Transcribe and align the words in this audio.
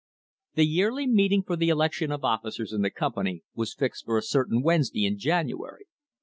The 0.55 0.65
yearly 0.65 1.05
meeting 1.05 1.43
for 1.43 1.55
the 1.55 1.69
election 1.69 2.11
of 2.11 2.23
officers 2.25 2.73
in 2.73 2.81
the 2.81 2.89
com 2.89 3.13
pany 3.13 3.43
was 3.53 3.75
fixed 3.75 4.03
for 4.05 4.17
a 4.17 4.23
certain 4.23 4.63
Wednesday 4.63 5.05
in 5.05 5.19
January. 5.19 5.85